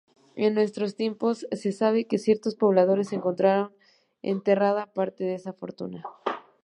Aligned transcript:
En 0.35 0.55
nuestros 0.55 0.95
tiempos 0.95 1.45
se 1.51 1.71
sabe 1.71 2.07
que 2.07 2.17
ciertos 2.17 2.55
pobladores 2.55 3.13
encontraron 3.13 3.71
enterrada 4.23 4.91
parte 4.91 5.25
de 5.25 5.35
esa 5.35 5.53
fortuna. 5.53 6.01